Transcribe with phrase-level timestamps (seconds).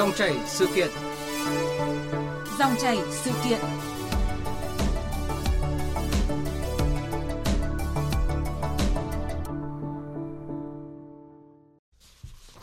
[0.00, 0.88] Dòng chảy sự kiện.
[2.58, 3.58] Dòng chảy sự kiện.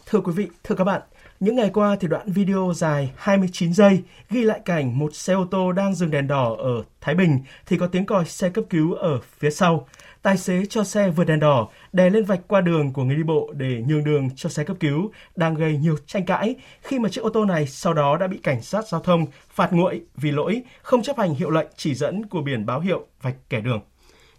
[0.06, 1.02] Thưa quý vị, thưa các bạn,
[1.40, 5.48] những ngày qua thì đoạn video dài 29 giây ghi lại cảnh một xe ô
[5.52, 8.94] tô đang dừng đèn đỏ ở Thái Bình thì có tiếng còi xe cấp cứu
[8.94, 9.88] ở phía sau.
[10.28, 13.24] Tài xế cho xe vượt đèn đỏ, đè lên vạch qua đường của người đi
[13.24, 17.10] bộ để nhường đường cho xe cấp cứu, đang gây nhiều tranh cãi khi mà
[17.10, 20.32] chiếc ô tô này sau đó đã bị cảnh sát giao thông phạt nguội vì
[20.32, 23.82] lỗi không chấp hành hiệu lệnh chỉ dẫn của biển báo hiệu vạch kẻ đường.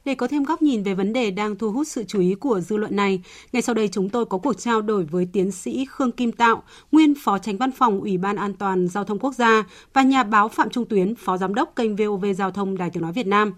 [0.05, 2.61] Để có thêm góc nhìn về vấn đề đang thu hút sự chú ý của
[2.61, 5.87] dư luận này, ngay sau đây chúng tôi có cuộc trao đổi với tiến sĩ
[5.91, 6.63] Khương Kim Tạo,
[6.93, 10.23] nguyên Phó Tránh Văn phòng Ủy ban An toàn Giao thông Quốc gia và nhà
[10.23, 13.27] báo Phạm Trung Tuyến, Phó Giám đốc kênh VOV Giao thông Đài Tiếng Nói Việt
[13.27, 13.53] Nam.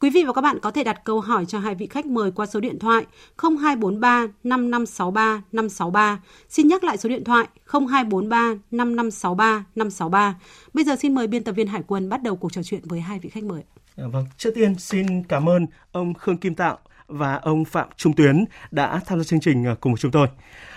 [0.00, 2.30] Quý vị và các bạn có thể đặt câu hỏi cho hai vị khách mời
[2.30, 3.06] qua số điện thoại
[3.38, 6.20] 0243 5563 563.
[6.48, 10.34] Xin nhắc lại số điện thoại 0243 5563 563.
[10.72, 13.00] Bây giờ xin mời biên tập viên Hải quân bắt đầu cuộc trò chuyện với
[13.00, 13.62] hai vị khách mời.
[13.96, 18.44] Vâng, trước tiên xin cảm ơn ông Khương Kim Tạo và ông Phạm Trung Tuyến
[18.70, 20.28] đã tham gia chương trình à, cùng với chúng tôi.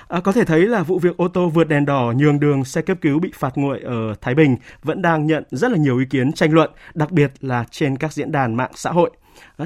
[0.07, 2.81] À, có thể thấy là vụ việc ô tô vượt đèn đỏ nhường đường xe
[2.81, 6.05] cấp cứu bị phạt nguội ở Thái Bình vẫn đang nhận rất là nhiều ý
[6.05, 9.11] kiến tranh luận, đặc biệt là trên các diễn đàn mạng xã hội.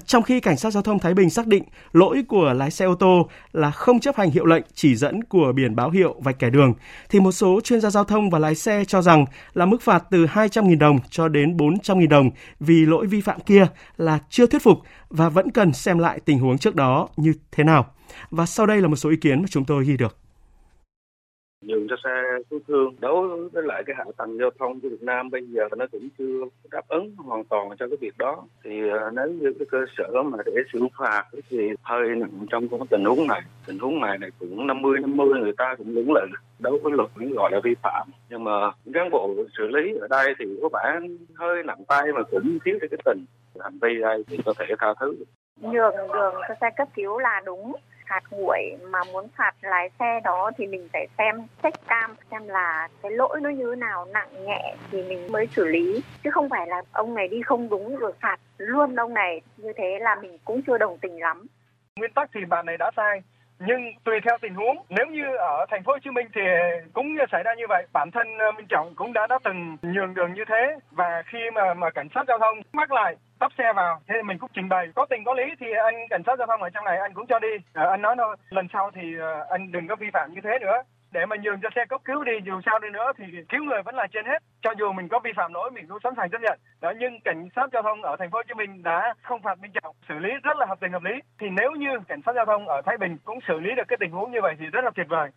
[0.05, 2.95] Trong khi cảnh sát giao thông Thái Bình xác định lỗi của lái xe ô
[2.95, 6.49] tô là không chấp hành hiệu lệnh chỉ dẫn của biển báo hiệu vạch kẻ
[6.49, 6.73] đường,
[7.09, 10.03] thì một số chuyên gia giao thông và lái xe cho rằng là mức phạt
[10.11, 12.29] từ 200.000 đồng cho đến 400.000 đồng
[12.59, 14.77] vì lỗi vi phạm kia là chưa thuyết phục
[15.09, 17.85] và vẫn cần xem lại tình huống trước đó như thế nào.
[18.31, 20.22] Và sau đây là một số ý kiến mà chúng tôi ghi được
[21.65, 22.95] nhường cho xe cứu thương.
[22.99, 26.09] Đối với lại cái hạ tầng giao thông của Việt Nam bây giờ nó cũng
[26.17, 28.43] chưa đáp ứng hoàn toàn cho cái việc đó.
[28.63, 32.67] Thì ờ, nếu như cái cơ sở mà để xử phạt thì hơi nặng trong
[32.67, 33.41] cái tình huống này.
[33.67, 36.25] Tình huống này này cũng 50 50 người ta cũng lưỡng lự
[36.59, 38.07] đối với luật cũng gọi là vi phạm.
[38.29, 40.99] Nhưng mà cán bộ xử lý ở đây thì có vẻ
[41.35, 43.25] hơi nặng tay mà cũng thiếu cái tình.
[43.59, 45.15] Hành vi đây thì có thể tha thứ
[45.61, 47.73] nhường đường cho xe cấp cứu là đúng
[48.13, 52.47] phạt nguội mà muốn phạt lái xe đó thì mình phải xem check cam, xem
[52.47, 56.03] là cái lỗi nó như thế nào, nặng, nhẹ thì mình mới xử lý.
[56.23, 59.41] Chứ không phải là ông này đi không đúng rồi phạt luôn ông này.
[59.57, 61.47] Như thế là mình cũng chưa đồng tình lắm.
[61.95, 63.21] Nguyên tắc thì bạn này đã sai,
[63.59, 64.77] nhưng tùy theo tình huống.
[64.89, 66.41] Nếu như ở thành phố Hồ Chí Minh thì
[66.93, 70.13] cũng xảy ra như vậy, bản thân ờ, Minh Trọng cũng đã đã từng nhường
[70.13, 70.75] đường như thế.
[70.91, 74.37] Và khi mà mà cảnh sát giao thông mắc lại tấp xe vào thế mình
[74.39, 74.85] cũng trình bày.
[74.95, 77.27] Có tình có lý thì anh cảnh sát giao thông ở trong này anh cũng
[77.27, 77.53] cho đi.
[77.73, 80.53] À, anh nói thôi lần sau thì à, anh đừng có vi phạm như thế
[80.61, 80.77] nữa.
[81.11, 83.81] Để mà nhường cho xe cấp cứu đi dù sao đi nữa thì cứu người
[83.85, 84.39] vẫn là trên hết.
[84.63, 86.59] Cho dù mình có vi phạm lỗi mình cũng sẵn sàng chấp nhận.
[86.81, 89.59] Đó nhưng cảnh sát giao thông ở thành phố Hồ Chí Minh đã không phạt
[89.59, 89.95] Minh Trọng.
[90.09, 91.15] Xử lý rất là hợp tình hợp lý.
[91.39, 93.97] Thì nếu như cảnh sát giao thông ở Thái Bình cũng xử lý được cái
[93.99, 95.29] tình huống như vậy thì rất là tuyệt vời.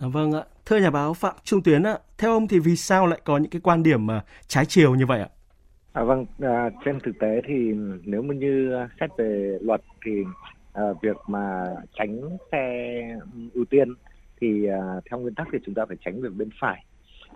[0.00, 3.06] À, vâng ạ, thưa nhà báo Phạm Trung Tuyến ạ, theo ông thì vì sao
[3.06, 5.28] lại có những cái quan điểm mà trái chiều như vậy ạ?
[5.94, 7.74] À, vâng, à, trên thực tế thì
[8.04, 10.24] nếu mà như xét về luật thì
[10.72, 12.20] à, việc mà tránh
[12.52, 12.92] xe
[13.54, 13.88] ưu tiên
[14.40, 16.84] thì à, theo nguyên tắc thì chúng ta phải tránh về bên phải.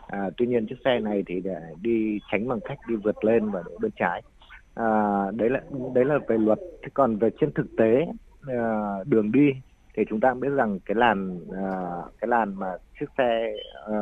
[0.06, 3.50] À, tuy nhiên chiếc xe này thì để đi tránh bằng cách đi vượt lên
[3.50, 4.22] và đổ bên trái.
[4.75, 4.90] À,
[5.36, 5.60] đấy là
[5.94, 6.58] đấy là về luật.
[6.82, 8.06] Thế còn về trên thực tế
[8.46, 9.50] à, đường đi
[9.94, 11.66] thì chúng ta biết rằng cái làn à,
[12.20, 13.52] cái làn mà chiếc xe
[13.86, 13.98] à,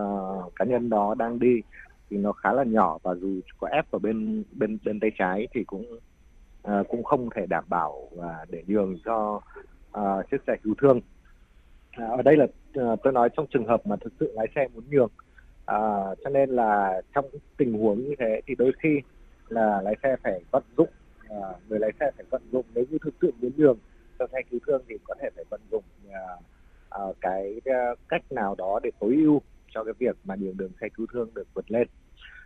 [0.56, 1.60] cá nhân đó đang đi
[2.10, 5.48] thì nó khá là nhỏ và dù có ép vào bên bên bên tay trái
[5.52, 5.98] thì cũng
[6.68, 9.40] uh, cũng không thể đảm bảo và để nhường cho
[9.98, 11.00] uh, chiếc xe cứu thương.
[12.02, 12.44] Uh, ở đây là
[12.80, 15.10] uh, tôi nói trong trường hợp mà thực sự lái xe muốn nhường
[15.72, 17.24] uh, cho nên là trong
[17.56, 19.00] tình huống như thế thì đôi khi
[19.48, 20.88] là lái xe phải vận dụng
[21.38, 22.64] uh, người lái xe phải vận dụng.
[22.74, 23.78] Nếu như thực sự muốn nhường
[24.18, 26.42] cho xe cứu thương thì có thể phải vận dụng uh,
[27.08, 29.40] uh, cái uh, cách nào đó để tối ưu
[29.76, 31.88] cho cái việc mà đường đường xe cứu thương được vượt lên.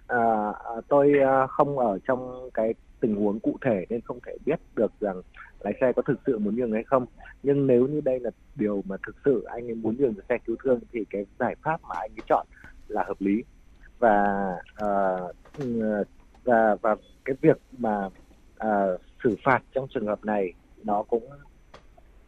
[0.07, 0.19] À,
[0.51, 4.61] à tôi à, không ở trong cái tình huống cụ thể nên không thể biết
[4.77, 5.23] được rằng
[5.61, 7.07] lái xe có thực sự muốn nhường hay không.
[7.43, 10.57] Nhưng nếu như đây là điều mà thực sự anh ấy muốn nhường xe cứu
[10.65, 12.47] thương thì cái giải pháp mà anh ấy chọn
[12.89, 13.45] là hợp lý.
[13.99, 14.49] Và
[14.84, 15.37] uh,
[16.45, 18.07] và và cái việc mà
[18.66, 20.53] uh, xử phạt trong trường hợp này
[20.84, 21.28] nó cũng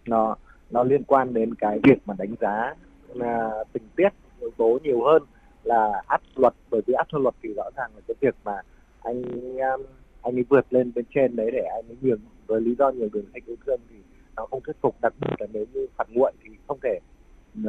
[0.07, 0.37] nó
[0.71, 2.75] nó liên quan đến cái việc mà đánh giá
[3.13, 4.09] uh, tình tiết
[4.43, 5.23] yếu tố nhiều hơn
[5.65, 8.63] là áp luật bởi vì áp luật thì rõ ràng là cái việc mà
[9.03, 9.23] anh
[9.57, 9.87] um,
[10.23, 13.09] anh ấy vượt lên bên trên đấy để anh ấy nhường với lý do nhiều
[13.13, 13.97] đường thanh yêu thương thì
[14.37, 14.97] nó không thuyết phục.
[15.03, 16.99] Đặc biệt là nếu như phạt nguội thì không thể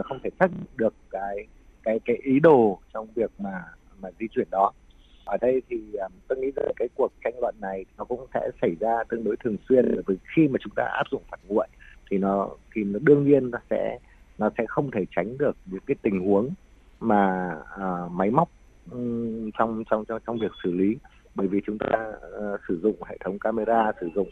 [0.04, 1.48] không thể xác được cái
[1.84, 3.64] cái cái ý đồ trong việc mà
[4.02, 4.72] mà di chuyển đó.
[5.26, 8.50] Ở đây thì um, tôi nghĩ rằng cái cuộc tranh luận này nó cũng sẽ
[8.62, 11.40] xảy ra tương đối thường xuyên bởi vì khi mà chúng ta áp dụng phạt
[11.48, 11.68] nguội
[12.12, 14.00] thì nó thì nó đương nhiên nó sẽ
[14.38, 16.50] nó sẽ không thể tránh được những cái tình huống
[17.00, 18.50] mà uh, máy móc
[18.91, 20.97] um, trong trong trong trong việc xử lý.
[21.35, 24.30] Bởi vì chúng ta uh, sử dụng hệ thống camera sử dụng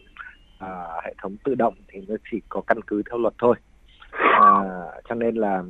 [0.64, 3.56] uh, hệ thống tự động thì nó chỉ có căn cứ theo luật thôi.
[4.14, 5.64] Uh, cho nên là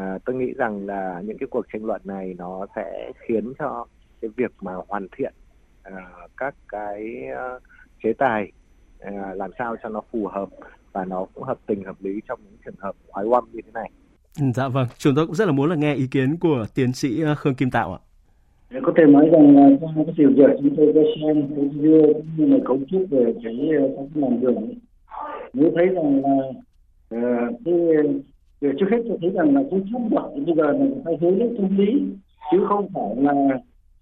[0.00, 3.86] uh, tôi nghĩ rằng là những cái cuộc tranh luận này nó sẽ khiến cho
[4.20, 5.32] cái việc mà hoàn thiện
[5.88, 7.22] uh, các cái
[7.56, 7.62] uh,
[8.02, 8.52] chế tài
[9.08, 10.48] uh, làm sao cho nó phù hợp
[10.92, 13.70] và nó cũng hợp tình hợp lý trong những trường hợp oái oăm như thế
[13.74, 13.90] này.
[14.54, 17.22] Dạ vâng, chúng tôi cũng rất là muốn là nghe ý kiến của tiến sĩ
[17.36, 18.00] Khương Kim Tạo ạ.
[18.82, 22.02] Có thể nói rằng là trong cái sự việc chúng tôi có xem cái video
[22.12, 24.68] cũng như là cấu trúc về cái các cái làn đường
[25.52, 26.36] nếu thấy rằng là
[27.20, 31.16] uh, cái trước hết tôi thấy rằng là cái pháp luật bây giờ là phải
[31.20, 32.02] hướng đến công lý
[32.52, 33.32] chứ không phải là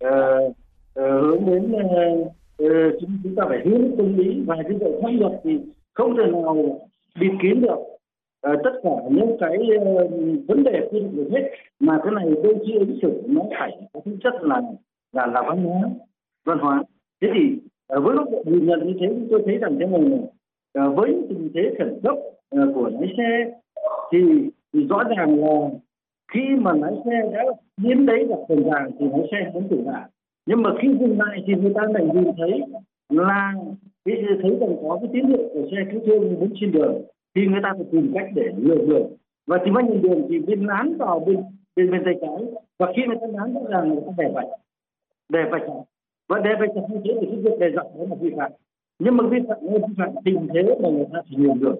[0.08, 0.50] uh,
[1.00, 5.00] uh, hướng đến uh, chúng chúng ta phải hướng đến công lý và cái việc
[5.02, 5.58] pháp luật thì
[5.94, 6.80] không thể nào
[7.20, 7.78] bịt kín được.
[8.48, 10.10] Uh, tất cả những cái uh,
[10.48, 11.50] vấn đề quy định được hết
[11.80, 14.62] mà cái này đôi khi ứng xử nó phải có tính chất là
[15.12, 15.90] là là văn hóa
[16.44, 16.82] văn hóa.
[17.22, 17.56] Thế thì
[17.96, 20.20] uh, với góc độ nhìn nhận như thế tôi thấy rằng thế này này
[20.86, 22.14] uh, với tình thế khẩn cấp
[22.56, 23.52] uh, của lái xe
[24.12, 24.18] thì,
[24.72, 25.68] thì rõ ràng là
[26.32, 27.44] khi mà lái xe đã
[27.76, 30.10] đến đấy gặp tình trạng thì lái xe vẫn tử nạn
[30.46, 32.60] nhưng mà khi dừng lại thì người ta lại nhìn thấy
[33.08, 33.54] là
[34.04, 37.02] cái thấy rằng có cái tín hiệu của xe cứu thương muốn trên đường
[37.34, 39.16] thì người ta phải tìm cách để lừa đường
[39.46, 41.36] và thì mới nhìn đường thì bên lán vào bên
[41.76, 42.52] bên bên tay trái.
[42.78, 44.48] Và khi người ta lán rõ ràng người ta đè vạch.
[45.28, 45.62] Đè vạch
[46.28, 48.52] và đè vạch như thế thì cái việc đề dọc đó là vi phạm.
[48.98, 51.78] Nhưng mà vi phạm nó vi phạm tình thế mà người ta chỉ nhường đường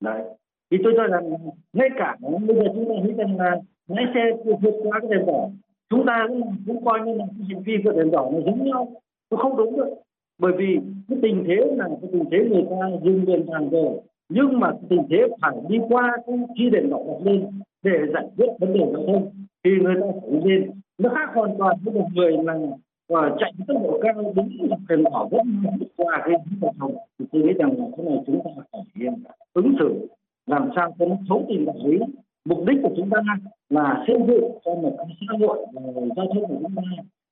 [0.00, 0.22] đấy.
[0.70, 1.32] Thì tôi cho rằng
[1.72, 5.26] ngay cả bây giờ chúng ta thấy rằng là lái xe vượt qua cái đèn
[5.26, 5.48] đỏ
[5.90, 8.64] chúng ta cũng, cũng coi như là cái hành vi vượt đèn đỏ nó giống
[8.64, 8.92] nhau.
[9.30, 9.88] Nó không đúng được
[10.38, 10.78] bởi vì
[11.08, 14.72] cái tình thế là cái tình thế người ta dừng đèn vàng rồi, nhưng mà
[14.88, 17.46] tình thế phải đi qua cái chi đèn đỏ bật lên
[17.82, 19.30] để giải quyết vấn đề giao thông,
[19.64, 20.70] thì người ta phải lên.
[20.98, 22.58] Nó khác hoàn toàn với một người là
[23.08, 24.48] và chạy tốc độ cao đứng
[24.88, 25.62] đèn đỏ vẫn
[25.96, 26.94] qua cái giao thông.
[27.18, 28.82] Thì tôi nghĩ rằng là cái này chúng ta phải
[29.52, 30.08] ứng xử,
[30.46, 31.98] làm sao cho nó thấu tình đạt lý.
[32.44, 33.18] Mục đích của chúng ta
[33.70, 35.66] là xây dựng cho một cái xã hội
[36.16, 36.82] giao thông của chúng ta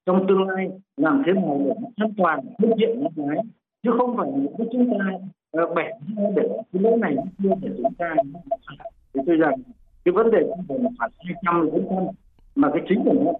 [0.07, 3.45] trong tương lai, làm thế nào để an toàn tiết kiệm nhân cái
[3.83, 5.05] chứ không phải là chúng ta
[5.51, 5.91] ờ, bẻ
[6.37, 6.43] để
[6.73, 8.15] cái lỗi này kia để chúng ta
[9.15, 9.55] thì tôi rằng
[10.05, 12.05] cái vấn đề không phải là phạt hai trăm bốn trăm
[12.55, 13.33] mà cái chính của nó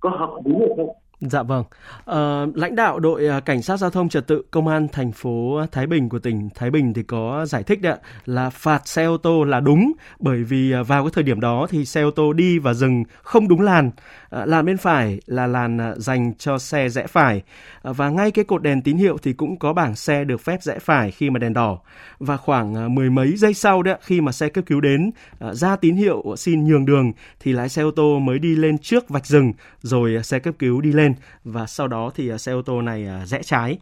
[0.00, 0.96] có hợp lý hay không.
[1.30, 1.64] Dạ vâng.
[2.06, 5.60] À, lãnh đạo đội à, cảnh sát giao thông trật tự công an thành phố
[5.72, 7.96] Thái Bình của tỉnh Thái Bình thì có giải thích đấy
[8.26, 11.66] là phạt xe ô tô là đúng bởi vì à, vào cái thời điểm đó
[11.70, 13.90] thì xe ô tô đi và dừng không đúng làn.
[14.30, 17.42] À, làn bên phải là làn à, dành cho xe rẽ phải
[17.82, 20.62] à, và ngay cái cột đèn tín hiệu thì cũng có bảng xe được phép
[20.62, 21.78] rẽ phải khi mà đèn đỏ
[22.18, 25.76] và khoảng mười mấy giây sau đấy khi mà xe cấp cứu đến à, ra
[25.76, 29.26] tín hiệu xin nhường đường thì lái xe ô tô mới đi lên trước vạch
[29.26, 29.52] dừng
[29.82, 31.11] rồi xe cấp cứu đi lên
[31.44, 33.78] và sau đó thì à, xe ô tô này à, rẽ trái.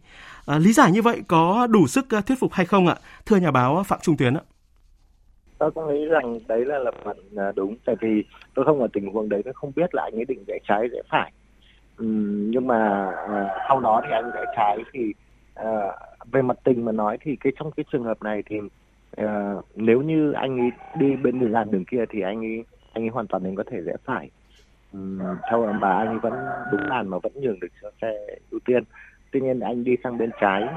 [0.47, 2.97] À, lý giải như vậy có đủ sức à, thuyết phục hay không ạ?
[3.27, 4.41] Thưa nhà báo Phạm Trung Tuyến ạ.
[5.59, 7.17] Tôi cũng nghĩ rằng đấy là lập mặt
[7.56, 8.25] đúng, tại vì
[8.55, 10.88] tôi không ở tình huống đấy tôi không biết là anh ấy định rẽ trái
[10.93, 11.32] rẽ phải.
[11.97, 12.05] Ừ,
[12.50, 15.00] nhưng mà à, sau đó thì anh rẽ trái thì
[15.55, 15.67] à,
[16.33, 18.56] về mặt tình mà nói thì cái trong cái trường hợp này thì
[19.17, 23.05] à, nếu như anh ấy đi bên đường làn đường kia thì anh ấy anh
[23.05, 24.31] ấy hoàn toàn mình có thể rẽ phải
[25.50, 26.32] theo bà anh vẫn
[26.73, 28.85] đúng làn mà vẫn nhường được cho xe ưu tiên.
[29.32, 30.68] Tuy nhiên anh đi sang bên trái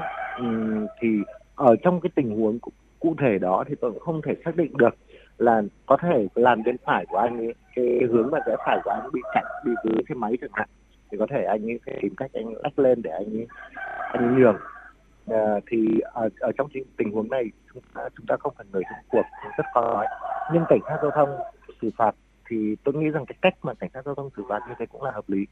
[1.00, 1.08] thì
[1.54, 2.58] ở trong cái tình huống
[3.00, 4.94] cụ thể đó thì tôi cũng không thể xác định được
[5.38, 8.90] là có thể làn bên phải của anh ấy cái hướng mà rẽ phải của
[8.90, 10.68] anh bị chặn bị vướng xe máy chẳng hạn
[11.10, 13.46] thì có thể anh ấy phải tìm cách anh lách lên để anh ấy
[14.12, 14.56] anh ấy nhường.
[15.28, 17.44] À, thì ở, ở trong tình huống này
[17.74, 19.24] chúng ta, chúng ta không phải người trong cuộc
[19.58, 20.06] rất khó nói.
[20.52, 21.28] Nhưng cảnh sát giao thông
[21.82, 22.14] xử phạt
[22.50, 24.86] thì tôi nghĩ rằng cái cách mà cảnh sát giao thông xử phạt như thế
[24.86, 25.46] cũng là hợp lý.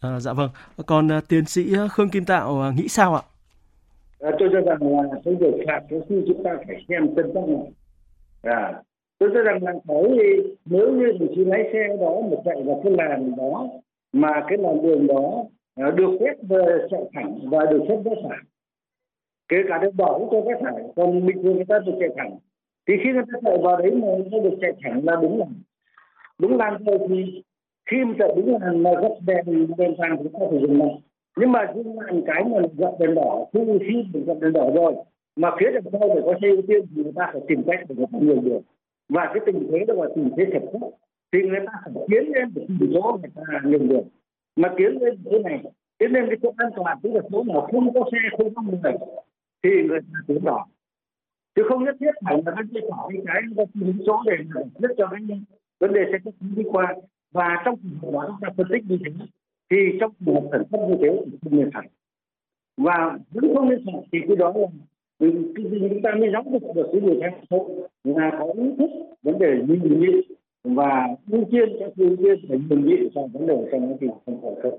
[0.00, 0.50] À, dạ vâng.
[0.86, 3.22] Còn uh, tiến sĩ Khương Kim Tạo uh, nghĩ sao ạ?
[4.20, 7.30] À, tôi cho rằng là cái việc phạt cái khi chúng ta phải xem chân
[7.34, 7.72] tâm này.
[8.42, 8.82] À,
[9.18, 10.02] tôi cho rằng là phải
[10.64, 13.68] nếu như đồng chí lái xe đó mà chạy vào cái làn đó
[14.12, 15.44] mà cái làn đường đó
[15.74, 18.38] à, được phép về chạy thẳng và được phép rẽ phải
[19.48, 22.08] kể cả đèn đỏ cũng cho phép phải còn bình thường người ta được chạy
[22.16, 22.38] thẳng
[22.88, 25.38] thì khi người ta chạy vào đấy mà người ta được chạy thẳng là đúng
[25.38, 25.48] làn
[26.38, 27.42] đúng làn rồi thì
[27.90, 31.00] khi mà chạy đúng làn mà gấp đèn đèn vàng thì ta phải dừng lại.
[31.36, 34.70] Nhưng mà những làn cái mà gặp đèn đỏ, khi khi mình gặp đèn đỏ
[34.74, 34.94] rồi,
[35.36, 37.80] mà phía đằng sau phải có xe ưu tiên thì người ta phải tìm cách
[37.88, 38.62] để người ta nhường đường.
[39.08, 40.80] Và cái tình thế đó là tình thế thật cấp
[41.32, 44.08] thì người ta phải tiến lên để tìm chỗ người ta nhường đường.
[44.56, 45.62] Mà tiến lên thế này,
[45.98, 48.62] tiến lên cái chỗ an toàn, tức là chỗ nào không có xe, không có
[48.62, 48.92] người,
[49.62, 50.66] thì người ta tiến đỏ
[51.54, 54.36] chứ không nhất thiết phải là cái phải cái cái cái chỗ để
[54.80, 55.20] rất cho cái
[55.80, 56.94] vấn đề sẽ cấp đi qua.
[57.32, 59.24] Và trong trường hợp đó chúng ta phân tích như thế,
[59.70, 61.82] thì trong trường hợp khẩn cấp như thế thì không nên phạt
[62.76, 64.66] và vẫn không nên phạt thì cái đó là
[65.18, 68.90] chúng ta mới giáo dục được cái người tham gia là có ý thức
[69.22, 70.20] vấn đề nhường nhịn
[70.64, 74.10] và ưu tiên cho ưu tiên phải nhường nhịn trong vấn đề trong cái tình
[74.26, 74.72] không khẩn cấp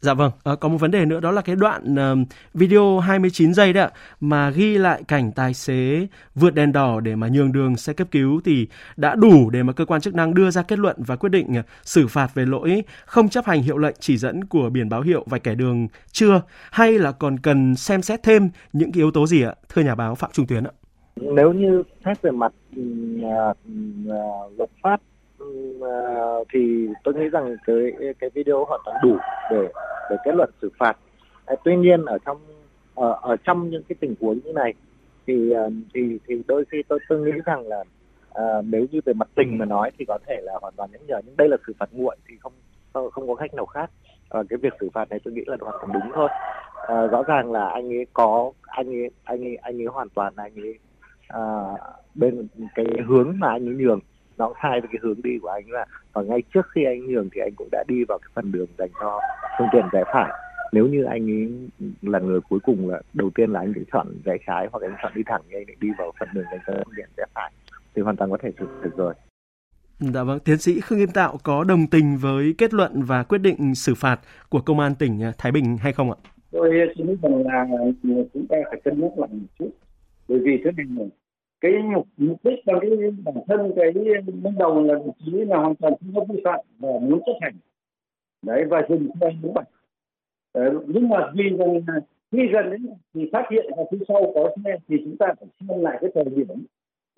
[0.00, 3.54] Dạ vâng, à, có một vấn đề nữa đó là cái đoạn uh, video 29
[3.54, 3.90] giây đấy ạ,
[4.20, 8.08] mà ghi lại cảnh tài xế vượt đèn đỏ để mà nhường đường xe cấp
[8.10, 11.16] cứu thì đã đủ để mà cơ quan chức năng đưa ra kết luận và
[11.16, 14.70] quyết định uh, xử phạt về lỗi không chấp hành hiệu lệnh chỉ dẫn của
[14.70, 18.92] biển báo hiệu vạch kẻ đường chưa hay là còn cần xem xét thêm những
[18.92, 19.54] cái yếu tố gì ạ?
[19.68, 20.72] Thưa nhà báo Phạm Trung Tuyến ạ.
[21.16, 23.56] Nếu như xét về mặt uh,
[24.06, 25.00] uh, luật pháp
[26.52, 29.16] thì tôi nghĩ rằng cái cái video hoàn toàn đủ
[29.50, 29.68] để
[30.10, 30.96] để kết luận xử phạt.
[31.46, 32.38] À, tuy nhiên ở trong
[32.94, 34.74] ở, ở trong những cái tình huống như này
[35.26, 37.84] thì ờ, thì thì đôi khi tôi tôi nghĩ rằng là
[38.34, 41.00] à, nếu như về mặt tình mà nói thì có thể là hoàn toàn nhắc
[41.06, 41.20] nhở.
[41.26, 42.52] Nhưng đây là xử phạt nguội thì không
[43.10, 43.90] không có cách nào khác.
[44.28, 46.28] À, cái việc xử phạt này tôi nghĩ là hoàn toàn đúng thôi.
[46.86, 50.32] À, rõ ràng là anh ấy có anh ấy anh ấy anh ấy hoàn toàn
[50.36, 50.78] anh ấy
[51.28, 51.42] à,
[52.14, 54.00] bên cái hướng mà anh ấy nhường
[54.40, 57.28] nó sai với cái hướng đi của anh là và ngay trước khi anh nhường
[57.32, 59.20] thì anh cũng đã đi vào cái phần đường dành cho
[59.58, 60.30] phương tiện rẽ phải
[60.72, 61.68] nếu như anh ấy
[62.02, 64.96] là người cuối cùng là đầu tiên là anh sẽ chọn rẽ trái hoặc anh
[65.02, 67.24] chọn đi thẳng thì anh lại đi vào phần đường dành cho phương tiện rẽ
[67.34, 67.52] phải
[67.94, 69.14] thì hoàn toàn có thể xử được rồi
[70.00, 73.38] Dạ vâng, tiến sĩ Khương Kim Tạo có đồng tình với kết luận và quyết
[73.38, 76.16] định xử phạt của công an tỉnh Thái Bình hay không ạ?
[76.50, 77.66] Tôi xin nghĩ rằng là
[78.02, 79.70] chúng ta phải cân nhắc lại một chút.
[80.28, 80.86] Bởi vì thế này
[81.60, 82.90] cái mục mục đích trong cái
[83.24, 83.92] bản thân cái
[84.42, 87.32] ban đầu là đồng chí là hoàn toàn không có vi phạm và muốn chấp
[87.40, 87.54] hành.
[88.42, 89.64] Đấy và dừng xe đúng vậy
[90.86, 91.50] nhưng mà vì
[91.86, 92.00] rằng
[92.32, 95.48] khi gần đến thì phát hiện là phía sau có xe thì chúng ta phải
[95.60, 96.64] xem lại cái thời điểm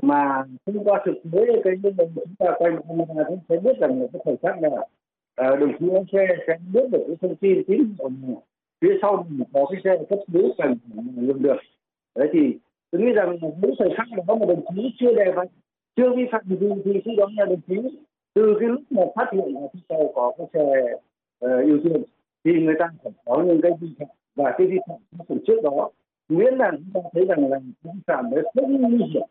[0.02, 4.06] mà thông qua thực tế cái chúng ta quay camera chúng sẽ biết rằng là
[4.12, 4.86] cái thời khắc là
[5.34, 8.42] à, đồng chí lái xe sẽ biết được cái thông tin tín hiệu
[8.80, 10.76] phía sau có cái xe cấp cứu cần
[11.16, 11.56] dừng được.
[12.16, 12.58] Đấy thì
[12.92, 15.44] tôi nghĩ rằng những thời khắc có một đồng chí chưa đề vào
[15.96, 17.74] chưa vi phạm gì thì khi đó là đồng chí.
[18.34, 20.94] Từ cái lúc mà phát hiện là phía sau có cái xe
[21.44, 22.02] uh, ưu tiên
[22.44, 24.08] thì người ta phải có những cái vi phạm.
[24.36, 25.90] Và cái vi phạm từ trước đó
[26.28, 29.28] miễn là chúng ta thấy rằng là vi phạm nó không nguy hiểm.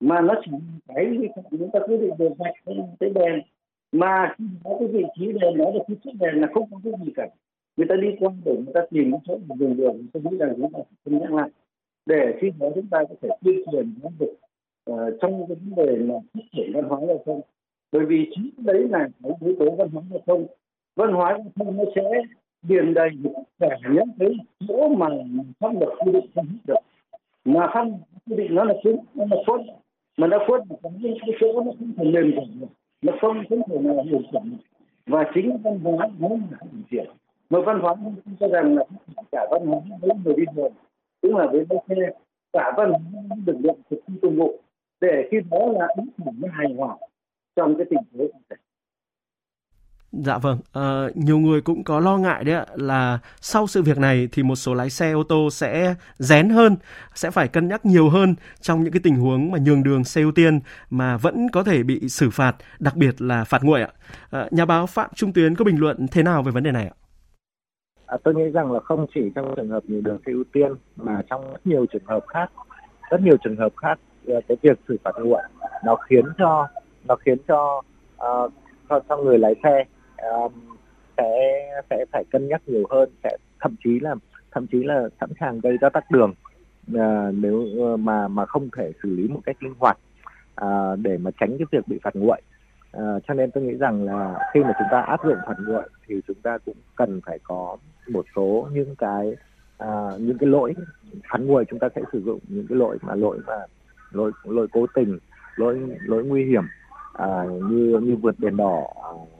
[0.00, 0.52] Mà nó chỉ
[0.88, 2.54] cái vi phạm chúng ta quyết định được vạch
[3.00, 3.40] cái đèn.
[3.92, 6.80] Mà khi có cái vị trí đèn nó được phía trước đèn là không có
[6.84, 7.28] cái gì cả.
[7.76, 10.52] Người ta đi qua để người ta tìm cái chỗ đường đường tôi nghĩ rằng
[10.56, 11.50] chúng ta phải cân nhắc lại
[12.06, 14.30] để khi đó chúng ta có thể tuyên truyền giáo dục
[14.90, 17.40] uh, trong cái vấn đề là phát triển văn hóa giao thông.
[17.92, 20.46] Bởi vì chính đấy là cái yếu tố văn hóa giao thông.
[20.96, 22.02] Văn hóa giao thông nó sẽ
[22.62, 23.10] điền đầy
[23.58, 24.28] cả những cái
[24.68, 25.08] chỗ mà
[25.60, 26.80] pháp luật quy định không hết được.
[27.44, 27.84] Mà pháp
[28.26, 29.60] quy định nó là cứng nó là khuất.
[30.16, 32.66] Mà nó khuất có những cái chỗ nó không thể mềm được.
[33.02, 34.56] Nó không không thể nào điều chỉnh
[35.06, 37.06] và chính văn hóa nó là phát triển
[37.50, 37.94] mà văn hóa
[38.24, 38.84] chúng ta rằng là
[39.32, 40.72] cả văn hóa với người đi đường
[41.24, 41.94] cũng là với lái xe
[42.52, 42.92] cả văn
[43.46, 44.60] lực lượng thực thi công vụ
[45.00, 46.96] để khi đó là ứng xử hài hòa
[47.56, 48.56] trong cái tình thế
[50.12, 53.98] Dạ vâng, à, nhiều người cũng có lo ngại đấy ạ là sau sự việc
[53.98, 56.76] này thì một số lái xe ô tô sẽ rén hơn,
[57.14, 60.20] sẽ phải cân nhắc nhiều hơn trong những cái tình huống mà nhường đường xe
[60.20, 63.88] ưu tiên mà vẫn có thể bị xử phạt, đặc biệt là phạt nguội ạ.
[64.30, 66.86] À, nhà báo Phạm Trung Tuyến có bình luận thế nào về vấn đề này
[66.86, 67.03] ạ?
[68.06, 70.72] À, tôi nghĩ rằng là không chỉ trong trường hợp nhiều đường xe ưu tiên
[70.96, 72.50] mà trong rất nhiều trường hợp khác,
[73.10, 75.42] rất nhiều trường hợp khác ờ, cái việc xử phạt nguội
[75.84, 76.68] nó khiến cho
[77.08, 77.82] nó khiến cho
[78.14, 78.52] uh,
[78.88, 79.84] cho, cho người lái xe
[80.16, 80.52] um,
[81.16, 81.24] sẽ
[81.90, 84.14] sẽ phải cân nhắc nhiều hơn, sẽ thậm chí là
[84.50, 86.34] thậm chí là sẵn sàng gây ra tắc đường
[86.92, 89.98] uh, nếu mà mà không thể xử lý một cách linh hoạt
[90.64, 92.40] uh, để mà tránh cái việc bị phạt nguội.
[92.96, 95.82] Ờ, cho nên tôi nghĩ rằng là khi mà chúng ta áp dụng phạt nguội
[96.06, 97.76] thì chúng ta cũng cần phải có
[98.08, 99.36] một số những cái
[99.78, 100.74] à, những cái lỗi.
[101.30, 103.56] Phạt nguội chúng ta sẽ sử dụng những cái lỗi mà lỗi mà
[104.12, 105.18] lỗi lỗi cố tình
[105.56, 106.64] lỗi lỗi nguy hiểm
[107.12, 108.86] à, như như vượt đèn đỏ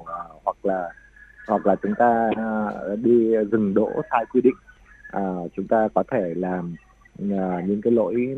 [0.07, 0.91] à, hoặc là
[1.49, 2.71] hoặc là chúng ta à,
[3.03, 4.57] đi dừng đỗ sai quy định.
[5.11, 5.23] À,
[5.57, 6.75] chúng ta có thể làm
[7.19, 8.37] à, những cái lỗi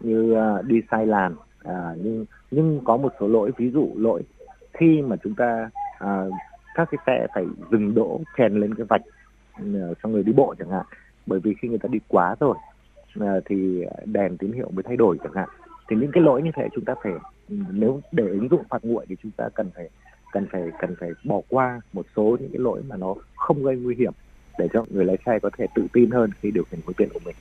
[0.00, 1.34] như à, đi sai làn
[1.64, 4.22] à, nhưng nhưng có một số lỗi ví dụ lỗi
[4.74, 6.24] khi mà chúng ta à,
[6.74, 9.02] các cái xe phải dừng đỗ chèn lên cái vạch
[9.58, 10.86] ừ, cho người đi bộ chẳng hạn
[11.26, 12.56] bởi vì khi người ta đi quá rồi
[13.20, 15.48] à, thì đèn tín hiệu mới thay đổi chẳng hạn
[15.88, 17.12] thì những cái lỗi như thế chúng ta phải
[17.48, 19.88] ừ, nếu để ứng dụng phạt nguội thì chúng ta cần phải
[20.32, 23.76] cần phải cần phải bỏ qua một số những cái lỗi mà nó không gây
[23.76, 24.12] nguy hiểm
[24.58, 27.08] để cho người lái xe có thể tự tin hơn khi điều khiển phương tiện
[27.14, 27.34] của mình.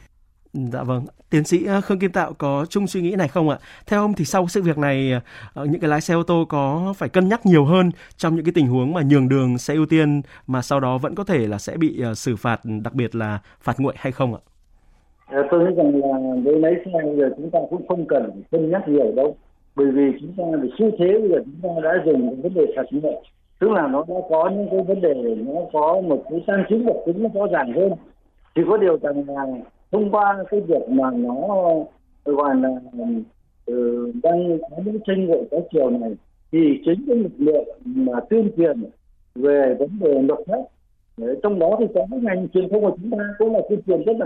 [0.54, 3.58] Dạ vâng, tiến sĩ ờ, Khương Kim Tạo có chung suy nghĩ này không ạ?
[3.88, 5.12] Theo ông thì sau sự việc này
[5.54, 8.46] ờ, những cái lái xe ô tô có phải cân nhắc nhiều hơn trong những
[8.46, 11.48] cái tình huống mà nhường đường xe ưu tiên mà sau đó vẫn có thể
[11.48, 14.42] là sẽ bị ờ, xử phạt đặc biệt là phạt nguội hay không ạ?
[15.52, 18.72] Tôi nghĩ rằng là với lái xe bây giờ chúng ta cũng không cần cân
[18.72, 19.38] nhắc nhiều đâu.
[19.76, 22.66] Bởi vì chúng ta về xu thế bây giờ chúng ta đã dùng vấn đề
[22.76, 23.16] phạt nguội
[23.60, 26.86] tức là nó đã có những cái vấn đề nó có một cái sang chứng
[26.86, 27.92] vật chứng nó rõ ràng hơn
[28.56, 29.46] chỉ có điều rằng là
[29.94, 31.68] thông qua cái việc mà nó
[32.26, 32.70] gọi là
[33.66, 36.16] ừ, đang có những tranh luận cái chiều này
[36.52, 38.84] thì chính cái lực lượng mà tuyên truyền
[39.36, 40.62] về vấn đề luật pháp
[41.44, 44.04] trong đó thì có cái ngành truyền thông của chúng ta cũng là tuyên truyền
[44.04, 44.26] rất là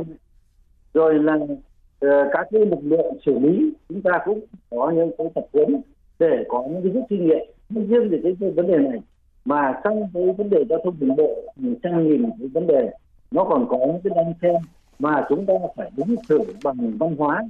[0.94, 5.28] rồi là uh, các cái lực lượng xử lý chúng ta cũng có những cái
[5.36, 5.82] tập huấn
[6.20, 7.46] để có những cái rút kinh nghiệm.
[7.70, 9.00] Nhưng riêng về cái vấn đề này
[9.46, 11.44] mà trong cái vấn đề giao thông đường bộ
[11.84, 12.92] sang nhìn cái vấn đề
[13.32, 14.60] nó còn có những cái đăng xe
[15.00, 17.44] mà chúng ta phải ứng xử bằng văn hóa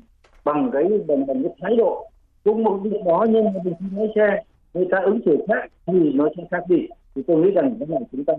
[0.45, 2.09] bằng cái bằng, bằng cái thái độ.
[2.43, 6.13] Cũng một việc đó nhưng mà mình lái xe người ta ứng xử khác thì
[6.13, 6.87] nó sẽ khác đi.
[7.15, 8.33] Thì tôi nghĩ rằng cái này chúng ta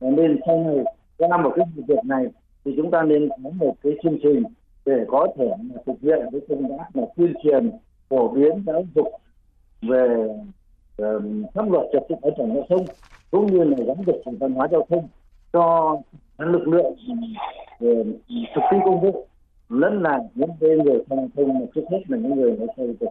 [0.00, 0.84] nên sau này
[1.18, 2.26] qua một cái việc này
[2.64, 4.42] thì chúng ta nên có một cái chương trình
[4.86, 7.70] để có thể mà thực hiện cái công tác mà tuyên truyền
[8.08, 9.06] phổ biến giáo dục
[9.82, 10.28] về
[11.02, 11.22] uh,
[11.54, 12.86] pháp luật trật tự an toàn giao thông
[13.30, 15.08] cũng như là giáo dục văn hóa giao thông
[15.52, 15.96] cho
[16.38, 16.94] lực lượng
[17.78, 19.26] ừ, thực thi công vụ
[19.68, 23.06] lẫn là những cái người tham thông mà trước hết là những người lái xe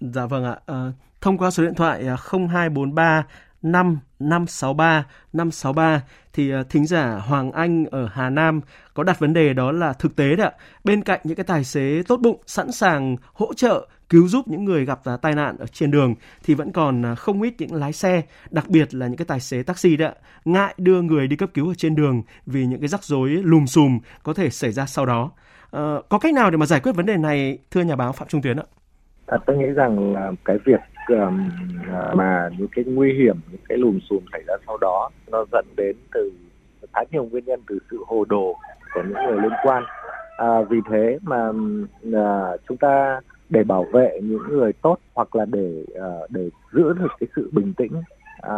[0.00, 0.56] Dạ vâng ạ.
[0.66, 2.16] À, thông qua số điện thoại ờ,
[2.48, 3.26] 0243
[3.62, 6.02] 5 563 563
[6.32, 8.60] thì ờ, thính giả Hoàng Anh ở Hà Nam
[8.94, 10.52] có đặt vấn đề đó là thực tế đấy ạ.
[10.84, 14.64] Bên cạnh những cái tài xế tốt bụng sẵn sàng hỗ trợ cứu giúp những
[14.64, 16.14] người gặp à, tai nạn ở trên đường
[16.44, 19.40] thì vẫn còn à, không ít những lái xe, đặc biệt là những cái tài
[19.40, 20.14] xế taxi đấy ạ,
[20.44, 23.64] ngại đưa người đi cấp cứu ở trên đường vì những cái rắc rối lùm
[23.66, 25.30] xùm có thể xảy ra sau đó.
[25.70, 28.28] À, có cách nào để mà giải quyết vấn đề này thưa nhà báo Phạm
[28.28, 28.64] Trung Tuyến ạ?
[29.26, 31.50] À, tôi nghĩ rằng là cái việc um,
[32.16, 35.64] mà những cái nguy hiểm những cái lùm xùm xảy ra sau đó nó dẫn
[35.76, 36.32] đến từ
[36.92, 38.56] khá nhiều nguyên nhân từ sự hồ đồ
[38.94, 39.84] của những người liên quan.
[40.36, 41.52] À, vì thế mà
[42.14, 46.92] à, chúng ta để bảo vệ những người tốt hoặc là để à, để giữ
[46.92, 47.92] được cái sự bình tĩnh
[48.40, 48.54] à,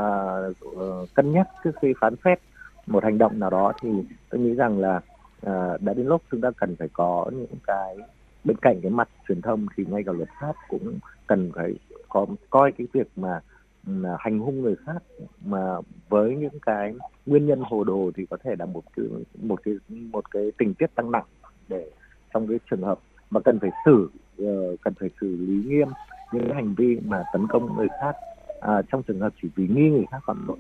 [0.77, 2.39] ờ, cân nhắc trước khi phán xét
[2.87, 3.89] một hành động nào đó thì
[4.31, 5.01] tôi nghĩ rằng là
[5.43, 7.97] à, đã đến lúc chúng ta cần phải có những cái
[8.45, 11.75] bên cạnh cái mặt truyền thông thì ngay cả luật pháp cũng cần phải
[12.13, 13.41] có coi cái việc mà
[13.87, 15.03] ừ, hành hung người khác
[15.45, 15.77] mà
[16.09, 16.95] với những cái
[17.27, 19.07] nguyên nhân hồ đồ thì có thể là một cái
[19.43, 21.27] một cái một cái tình tiết tăng nặng
[21.69, 21.91] để
[22.35, 22.99] trong cái trường hợp
[23.31, 24.11] mà cần phải xử
[24.43, 25.89] uh, cần phải xử lý nghiêm
[26.33, 28.17] những cái hành vi mà tấn công người khác
[28.59, 30.57] uh, trong trường hợp chỉ vì nghi người khác phạm tội.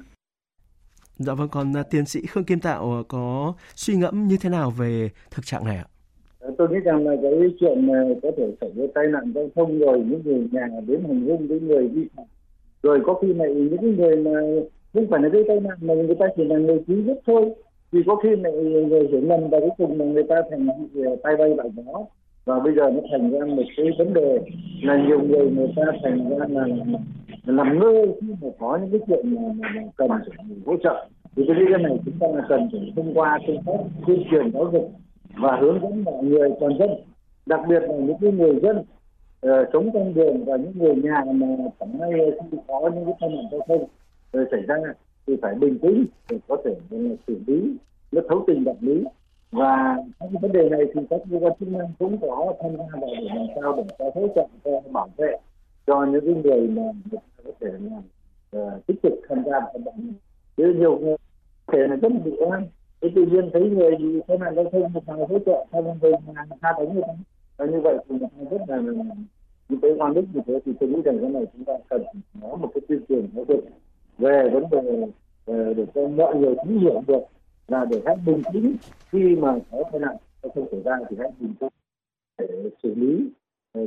[1.17, 4.51] Dạ vâng, còn uh, tiến sĩ Khương Kim Tạo ờ, có suy ngẫm như thế
[4.51, 5.85] nào về thực trạng này ạ?
[6.43, 9.49] Ờ, tôi nghĩ rằng là cái chuyện ờ, có thể xảy ra tai nạn giao
[9.55, 12.27] thông rồi những người nhà đến hành hung với người vi phạm
[12.83, 14.31] rồi có khi này những người mà
[14.95, 17.55] không phải là gây tai nạn mà người ta chỉ là người cứu giúp thôi
[17.93, 20.69] thì có khi này người hiểu lầm và cuối cùng là người ta thành
[21.05, 22.05] ờ, tay bay bại gió.
[22.45, 24.39] Và bây giờ nó thành ra một cái vấn đề
[24.83, 26.67] là nhiều người người ta thành ra là,
[27.45, 31.07] làm ngơ khi mà có những cái chuyện mà, mà, mà cần phải hỗ trợ.
[31.37, 34.23] Thì tôi nghĩ cái này chúng ta là cần phải thông qua công tác tuyên
[34.31, 34.93] truyền giáo dục
[35.37, 36.91] và hướng dẫn mọi người toàn dân
[37.47, 38.85] đặc biệt là những cái người dân
[39.41, 41.47] ờ, uh, sống trong đường và những người nhà mà
[41.81, 42.11] chẳng may
[42.51, 43.83] khi có những cái tai nạn giao thông
[44.43, 44.77] uh, xảy ra
[45.27, 47.77] thì phải bình tĩnh để có thể uh, xử lý
[48.13, 49.05] nó thấu tình đạt lý.
[49.53, 52.85] Và các vấn đề này thì các cơ quan chức năng cũng có tham gia
[53.01, 55.37] vào để làm sao để có hỗ trợ cho bảo vệ
[55.87, 56.83] cho những cái người mà
[57.45, 58.03] có thể là
[58.63, 60.13] uh, tích cực tham gia vào động.
[60.57, 61.17] Chứ nhiều người
[61.67, 62.67] có thể là rất là bị oan
[63.03, 65.83] thế tự nhiên thấy người thì thế nạn giao thêm một thằng hỗ trợ theo
[65.83, 67.03] người mà tha đánh người
[67.57, 68.17] và như vậy thì
[68.51, 68.81] rất là
[69.69, 72.03] những cái oan đức như thế thì tôi nghĩ rằng cái này chúng ta cần
[72.43, 73.65] có một cái tuyên truyền nó được
[74.19, 75.07] về vấn đề
[75.75, 77.23] để cho mọi người cũng hiểu được
[77.69, 78.77] là để hãy bình tĩnh
[79.11, 81.69] khi mà có tai nạn giao thông xảy ra thì hãy bình tĩnh
[82.39, 82.47] để
[82.83, 83.31] xử lý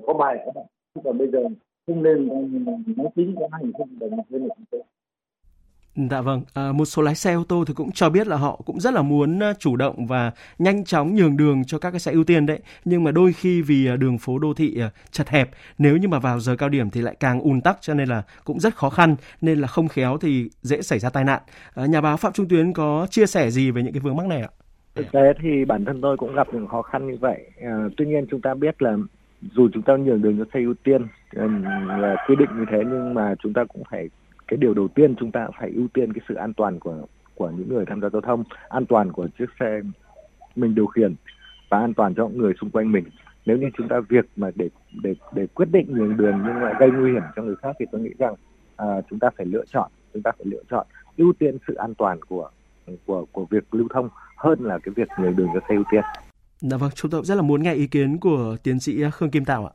[0.07, 0.65] có bài có bạn,
[1.03, 1.39] còn bây giờ
[1.87, 2.27] không nên
[2.97, 4.81] nói tính có hành không đồng với là chúng tôi
[5.95, 8.61] Dạ vâng, à, một số lái xe ô tô thì cũng cho biết là họ
[8.65, 11.99] cũng rất là muốn ờ, chủ động và nhanh chóng nhường đường cho các cái
[11.99, 12.59] xe ưu tiên đấy.
[12.85, 14.81] Nhưng mà đôi khi vì ờ, đường phố đô thị
[15.11, 17.93] chật hẹp, nếu như mà vào giờ cao điểm thì lại càng ùn tắc cho
[17.93, 21.23] nên là cũng rất khó khăn nên là không khéo thì dễ xảy ra tai
[21.23, 21.41] nạn.
[21.75, 24.25] À, nhà báo Phạm Trung Tuyến có chia sẻ gì về những cái vướng mắc
[24.27, 24.49] này ạ?
[24.95, 27.47] Thực tế thì bản thân tôi cũng gặp những khó khăn như vậy.
[27.61, 28.97] À, tuy nhiên chúng ta biết là
[29.55, 31.01] dù chúng ta nhường đường cho xe ưu tiên
[31.99, 34.09] là quy định như thế nhưng mà chúng ta cũng phải
[34.47, 37.05] cái điều đầu tiên chúng ta phải ưu tiên cái sự an toàn của
[37.35, 39.81] của những người tham gia giao thông an toàn của chiếc xe
[40.55, 41.15] mình điều khiển
[41.69, 43.03] và an toàn cho người xung quanh mình
[43.45, 44.69] nếu như chúng ta việc mà để
[45.03, 47.85] để để quyết định nhường đường nhưng lại gây nguy hiểm cho người khác thì
[47.91, 48.35] tôi nghĩ rằng
[48.75, 51.95] à, chúng ta phải lựa chọn chúng ta phải lựa chọn ưu tiên sự an
[51.95, 52.49] toàn của
[53.05, 56.01] của của việc lưu thông hơn là cái việc nhường đường cho xe ưu tiên.
[56.59, 59.45] Dạ vâng, chúng tôi rất là muốn nghe ý kiến của tiến sĩ Khương Kim
[59.45, 59.73] Tạo ạ.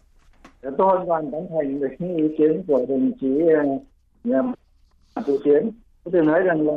[0.78, 3.28] Tôi hoàn toàn tán thành về những ý kiến của đồng chí
[4.24, 4.42] nhà
[5.26, 5.70] thủ tiến.
[6.04, 6.74] Có thể nói rằng là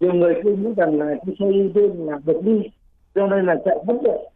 [0.00, 2.62] nhiều người cứ nghĩ rằng là cái xe ưu tiên là được đi,
[3.14, 4.30] cho nên là chạy bất lợi.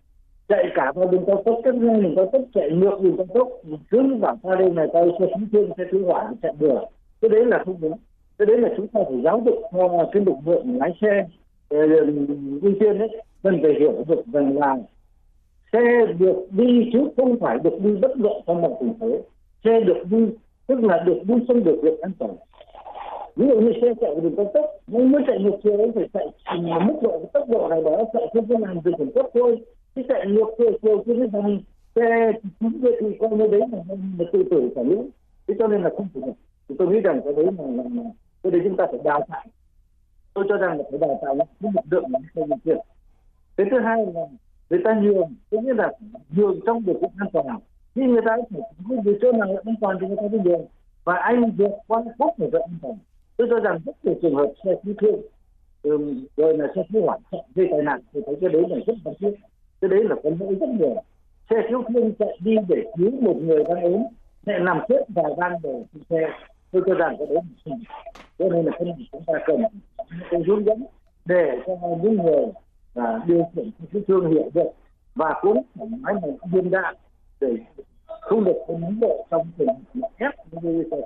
[0.49, 3.27] Chạy cả vào đường cao tốc các ngay đường cao tốc chạy ngược đường cao
[3.35, 3.49] tốc
[3.91, 6.79] cứ bảo qua đây này tao xe cứu thương xe cứu hỏa chạy được.
[7.21, 7.99] Cái đấy là không đúng.
[8.39, 11.27] Cái đấy là chúng ta phải giáo dục cho cái lực lượng lái xe
[11.69, 11.79] ờ,
[12.63, 13.09] ưu tiên đấy
[13.43, 14.77] cần phải hiểu được rằng là
[15.73, 19.21] xe được đi chứ không phải được đi bất luận trong một thành phố
[19.65, 20.19] xe được đi
[20.73, 22.37] tức là được đi trong được lượng an toàn.
[23.37, 26.59] Ví dụ như xe chạy đường cao tốc nhưng mới chạy ngược chiều phải chạy
[26.59, 29.59] mức độ tốc độ này đó chạy không có làm dừng khẩn cấp thôi.
[29.95, 33.79] Chứ chạy ngược chiều chiều cái này xe chúng tôi thì coi như đấy là
[34.19, 35.11] một tư tưởng phản ứng.
[35.47, 36.33] Thế cho nên là không phù hợp.
[36.69, 38.11] Thì tôi nghĩ rằng cái đấy là, là, là
[38.43, 39.45] cái đấy chúng ta phải đào tạo.
[40.35, 42.79] Tôi cho rằng là phải đào tạo những lực lượng này sao việc
[43.57, 44.21] cái thứ hai là
[44.71, 45.93] người ta nhường cũng như là
[46.37, 47.59] nhường trong điều kiện an toàn
[47.95, 50.67] khi người ta phải vì chỗ nào an toàn thì người ta đi đường
[51.05, 52.95] và anh vượt qua khúc người ta an toàn.
[53.37, 55.21] Tôi cho rằng rất nhiều trường hợp xe cứu thương
[56.37, 57.19] rồi là xe cứu hỏa
[57.55, 59.31] gây tai nạn thì thấy cái đấy là rất cần thiết
[59.81, 60.95] cái đấy là cần lỗi rất nhiều.
[61.51, 64.03] Xe cứu thương chạy đi để cứu một người đang ốm
[64.47, 66.29] sẽ nằm chết vài ban để xe.
[66.71, 67.83] Tôi cho rằng cái đấy là cần
[68.39, 69.63] cho nên là cái này chúng ta cần
[70.31, 70.85] cái hướng dẫn
[71.25, 72.45] để cho những người
[72.95, 74.71] à, điều khiển cứu thương hiểu được.
[75.15, 76.95] Và cũng phải nói là viên đạn
[77.43, 77.57] để
[78.21, 80.97] không được không nóng độ trong trường hợp ép như xe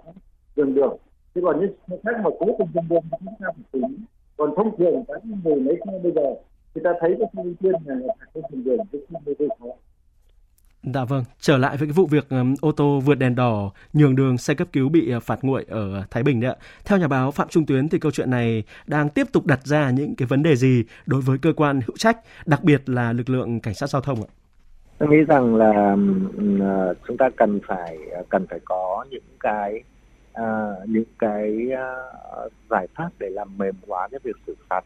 [0.57, 0.97] đường đường
[1.35, 3.97] chứ còn những khác mà cố tình dừng đường chúng ta phải xử lý
[4.37, 6.35] còn thông thường các người lấy xe bây giờ
[6.75, 9.67] người ta thấy cái ưu tiên này là phải dừng đường chứ không được khó
[10.95, 14.17] Dạ vâng, trở lại với cái vụ việc um, ô tô vượt đèn đỏ nhường
[14.17, 16.57] đường xe cấp cứu bị uh, phạt nguội ở Thái Bình đấy ạ.
[16.85, 19.91] Theo nhà báo Phạm Trung Tuyến thì câu chuyện này đang tiếp tục đặt ra
[19.91, 23.31] những cái vấn đề gì đối với cơ quan hữu trách, đặc biệt là lực
[23.31, 24.29] lượng cảnh sát giao thông ạ?
[24.99, 25.97] Tôi nghĩ rằng là
[26.61, 29.83] ờ, chúng ta cần phải ờ, cần phải có những cái
[30.41, 34.85] uh, những cái uh, giải pháp để làm mềm hóa cái việc xử phạt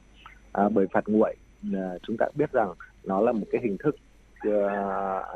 [0.64, 1.34] uh, bởi phạt nguội.
[1.68, 3.96] Uh, chúng ta biết rằng nó là một cái hình thức
[4.48, 4.54] uh,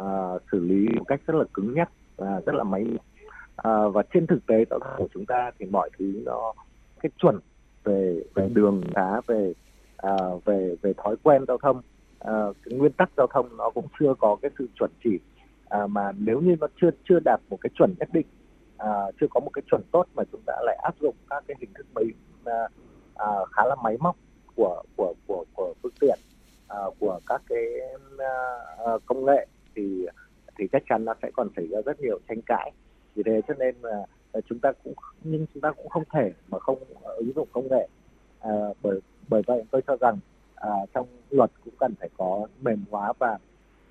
[0.02, 2.86] uh, xử lý một cách rất là cứng nhắc và rất là máy
[3.68, 6.52] uh, và trên thực tế giao thông của chúng ta thì mọi thứ nó
[7.02, 7.40] cái chuẩn
[7.84, 9.52] về về đường đá về
[10.06, 11.82] uh, về về thói quen giao thông
[12.30, 15.18] uh, cái nguyên tắc giao thông nó cũng chưa có cái sự chuẩn chỉ.
[15.76, 18.26] Uh, mà nếu như nó chưa chưa đạt một cái chuẩn nhất định
[18.82, 21.56] uh, chưa có một cái chuẩn tốt mà chúng ta lại áp dụng các cái
[21.60, 22.04] hình thức mấy
[22.40, 22.70] uh,
[23.14, 24.16] uh, khá là máy móc
[24.56, 26.18] của của của của phương tiện
[26.86, 27.64] uh, của các cái
[28.94, 30.06] uh, công nghệ thì
[30.58, 32.72] thì chắc chắn nó sẽ còn xảy ra rất nhiều tranh cãi.
[33.14, 34.06] Vì thế cho nên là
[34.38, 36.78] uh, chúng ta cũng nhưng chúng ta cũng không thể mà không
[37.16, 37.88] ứng dụng công nghệ.
[38.48, 40.18] Uh, bởi bởi vậy tôi cho rằng
[40.68, 43.38] uh, trong luật cũng cần phải có mềm hóa và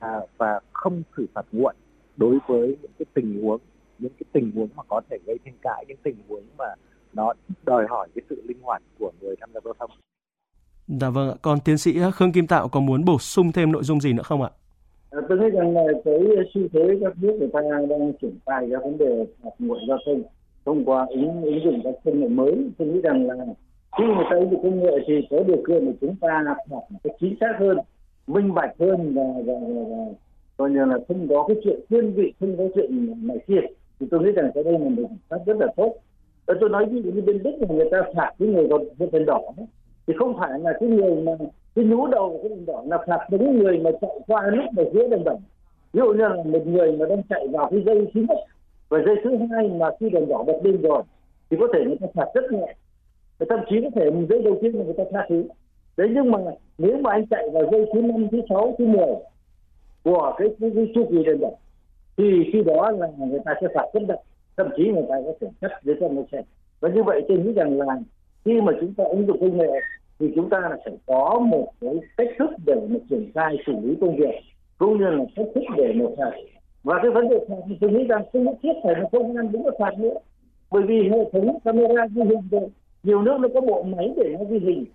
[0.05, 1.73] uh, và không xử phạt nguội
[2.17, 3.59] đối với những cái tình huống
[3.99, 6.75] những cái tình huống mà có thể gây tranh cãi những tình huống mà
[7.13, 7.33] nó
[7.65, 9.89] đòi hỏi cái sự linh hoạt của người tham gia giao thông
[10.87, 11.35] Dạ vâng ạ.
[11.41, 14.23] Còn tiến sĩ Khương Kim Tạo có muốn bổ sung thêm nội dung gì nữa
[14.23, 14.49] không ạ?
[15.11, 16.19] À, tôi nghĩ rằng là cái
[16.53, 17.59] xu thế các nước người ta
[17.89, 20.23] đang triển khai các vấn đề phạt nguội giao thông
[20.65, 22.69] thông qua ứng ứng dụng các công nghệ mới.
[22.77, 23.35] Tôi nghĩ rằng là
[23.97, 26.63] khi mà ta ứng dụng công nghệ thì có điều kiện để chúng ta phạt
[26.69, 27.77] một cái chính xác hơn,
[28.27, 30.05] minh bạch hơn và và, và, và
[30.57, 33.61] coi như là không có cái chuyện thiên vị, không có chuyện này kia.
[33.99, 35.93] Thì tôi nghĩ rằng cái đây là một pháp rất là tốt.
[36.45, 39.19] Tôi nói ví dụ như bên Đức là người ta phạt cái người còn vượt
[39.27, 39.63] đỏ đó
[40.07, 41.31] thì không phải là cái người mà
[41.75, 44.65] cái nhú đầu của cái đèn đỏ là phạt đúng người mà chạy qua lúc
[44.77, 45.35] mà giữa đèn đỏ
[45.93, 48.37] ví dụ như là một người mà đang chạy vào cái dây thứ nhất
[48.89, 51.03] và dây thứ hai mà khi đèn đỏ bật lên rồi
[51.49, 52.75] thì có thể người ta phạt rất nhẹ
[53.37, 55.43] và thậm chí có thể một dây đầu tiên là người ta tha thứ.
[55.97, 56.39] Đấy nhưng mà
[56.77, 59.15] nếu mà anh chạy vào dây thứ năm thứ sáu thứ mười
[60.03, 61.49] của cái, cái, cái chu kỳ đền đỏ
[62.17, 64.17] thì khi đó là người ta sẽ phạt rất nặng
[64.57, 66.41] thậm chí người ta có thể cắt giấy phép lái xe.
[66.79, 67.85] Và như vậy tôi nghĩ rằng là
[68.45, 69.71] khi mà chúng ta ứng dụng công nghệ
[70.19, 73.73] thì chúng ta là phải có một cái cách thức để mà triển khai xử
[73.81, 74.35] lý công việc
[74.77, 76.31] cũng như là cách thức để mà phạt.
[76.83, 79.37] Và cái vấn đề phạt thì tôi nghĩ rằng không nhất thiết phải là công
[79.37, 80.13] an đứng ở phạt nữa
[80.71, 82.69] bởi vì hệ thống camera ghi hình rồi
[83.03, 84.85] nhiều nước nó có bộ máy để nó ghi hình.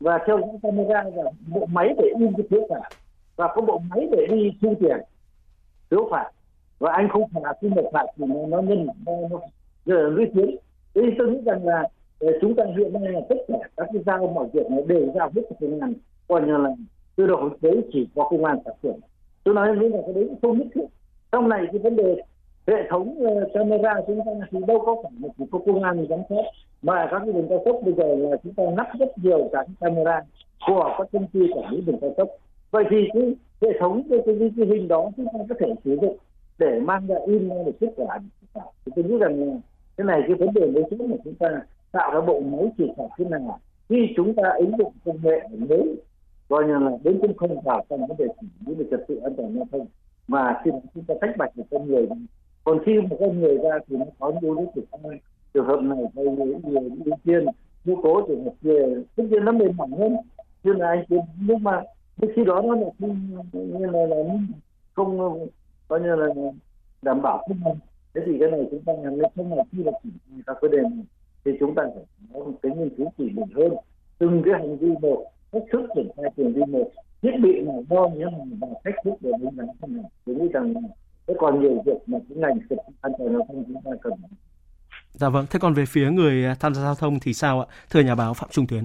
[0.00, 2.88] Và theo dõi camera và bộ máy để in cái phiếu phạt
[3.36, 4.96] và có bộ máy để đi thu tiền
[5.90, 6.30] phiếu phạt.
[6.78, 9.40] Và anh không phạt khi một phạt thì nó nó nhân nó, nó,
[9.86, 10.56] giờ ghi tiến
[10.94, 14.02] thế tôi nghĩ rằng là ờ, chúng ta hiện nay là tất cả các cái
[14.06, 15.92] giao mọi việc này đều giao hết cho công an
[16.28, 16.70] coi như là
[17.16, 19.00] từ đầu tới chỉ có công an thực hiện
[19.44, 20.84] tôi nói như là cái đấy không nhất thiết.
[21.32, 22.22] Trong này cái vấn đề
[22.66, 26.20] hệ thống ờ, camera chúng ta thì đâu có phải một có công an giám
[26.28, 26.42] sát
[26.82, 29.66] mà các cái đường cao tốc bây giờ là chúng ta lắp rất nhiều các
[29.80, 30.22] camera
[30.66, 32.28] của các công ty quản lý đường cao tốc.
[32.70, 35.98] Vậy thì cái hệ thống cái cái, cái hình đó chúng ta có thể sử
[36.02, 36.16] dụng
[36.58, 38.18] để mang ra in ra được kết quả
[38.86, 39.60] thì tôi nghĩ rằng
[39.96, 42.90] cái này cái vấn đề mấu chính là chúng ta tạo ra bộ máy chỉ
[42.96, 43.58] phạt thế nào.
[43.88, 45.96] Khi chúng ta ứng dụng công nghệ mới
[46.48, 49.16] coi như là đến cũng không vào trong vấn đề xử lý về trật tự
[49.16, 49.86] an toàn giao thông
[50.28, 52.06] mà khi chúng ta tách bạch được con người
[52.64, 54.84] còn khi một con người ra thì nó có nhiều đối tượng
[55.54, 56.52] trường hợp này hay người
[57.04, 57.44] ưu tiên
[57.84, 58.82] nhu cố trường hợp kia
[59.16, 60.16] tất nhiên nó mềm mỏng hơn.
[60.64, 61.04] Nhưng là anh
[61.40, 61.82] nhưng mà
[62.36, 64.16] khi đó nó là không như là, là
[64.94, 65.38] không
[65.88, 66.26] coi như là
[67.02, 67.78] đảm bảo không
[68.14, 70.10] thế thì cái này chúng ta làm nên không là khi là chỉ
[70.46, 71.04] các vấn đề này
[71.44, 73.72] thì chúng ta phải có một cái nghiên cứu tỉ mỉ hơn.
[74.18, 76.90] Từng cái hành vi một cách thức triển khai từng vi một
[77.22, 80.36] thiết bị nào đo như nào và cách thức để đánh giá thế nào tôi
[80.36, 80.74] nghĩ rằng
[81.26, 84.12] sẽ còn nhiều việc mà cái ngành trật an toàn giao thông chúng ta cần
[85.12, 87.66] Dạ vâng, thế còn về phía người tham gia giao thông thì sao ạ?
[87.90, 88.84] Thưa nhà báo Phạm Trung Tuyến.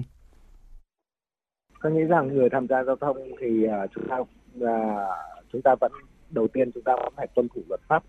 [1.82, 4.28] Tôi nghĩ rằng người tham gia giao thông thì uh, chúng ta uh,
[5.52, 5.92] chúng ta vẫn
[6.30, 8.02] đầu tiên chúng ta vẫn phải tuân thủ luật pháp.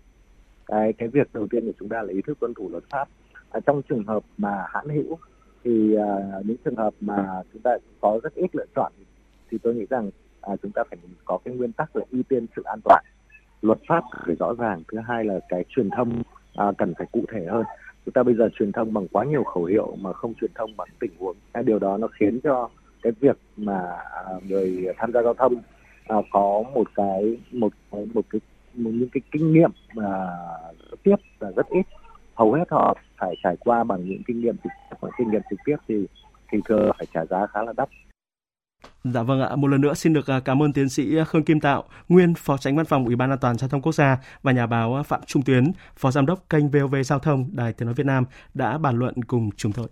[0.66, 3.08] Cái cái việc đầu tiên của chúng ta là ý thức tuân thủ luật pháp.
[3.50, 5.18] À, trong trường hợp mà hãn hữu
[5.64, 8.92] thì uh, những trường hợp mà chúng ta có rất ít lựa chọn
[9.50, 10.10] thì tôi nghĩ rằng
[10.52, 13.04] uh, chúng ta phải có cái nguyên tắc là ưu tiên sự an toàn
[13.62, 16.22] luật pháp phải rõ ràng thứ hai là cái truyền thông
[16.54, 17.64] à, cần phải cụ thể hơn.
[18.04, 20.76] Chúng ta bây giờ truyền thông bằng quá nhiều khẩu hiệu mà không truyền thông
[20.76, 21.36] bằng tình huống.
[21.52, 22.68] Cái điều đó nó khiến cho
[23.02, 23.80] cái việc mà
[24.14, 25.54] à, người tham gia giao thông
[26.08, 28.40] à, có một cái một một cái
[28.74, 30.28] một những cái kinh nghiệm mà
[31.02, 31.86] tiếp là rất ít.
[32.34, 35.58] Hầu hết họ phải trải qua bằng những kinh nghiệm trực tiếp kinh nghiệm trực
[35.64, 36.06] tiếp thì
[36.52, 37.88] thì thường phải trả giá khá là đắt.
[39.04, 41.44] Dạ vâng ạ, một lần nữa xin được à, cảm ơn tiến sĩ à, Khương
[41.44, 44.18] Kim Tạo, nguyên Phó Tránh Văn phòng Ủy ban An toàn giao thông quốc gia
[44.42, 47.72] và nhà báo à, Phạm Trung Tuyến, Phó Giám đốc kênh VOV Giao thông Đài
[47.72, 49.86] Tiếng nói Việt Nam đã bàn luận cùng chúng tôi.